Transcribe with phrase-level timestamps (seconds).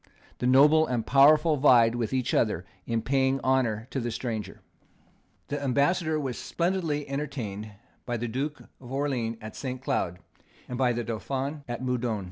[0.39, 4.61] The noble and powerful vied with each other in paying honour to the stranger.
[5.49, 7.73] The Ambassador was splendidly entertained
[8.07, 9.79] by the Duke of Orleans at St.
[9.79, 10.17] Cloud,
[10.67, 12.19] and by the Dauphin at Meudon.